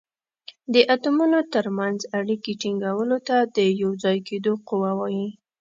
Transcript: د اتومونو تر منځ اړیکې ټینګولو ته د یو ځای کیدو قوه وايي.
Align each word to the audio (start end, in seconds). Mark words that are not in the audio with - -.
د 0.73 0.75
اتومونو 0.93 1.37
تر 1.53 1.65
منځ 1.77 1.99
اړیکې 2.19 2.53
ټینګولو 2.61 3.17
ته 3.27 3.37
د 3.55 3.57
یو 3.81 3.91
ځای 4.03 4.17
کیدو 4.27 4.53
قوه 4.67 4.91
وايي. 4.99 5.27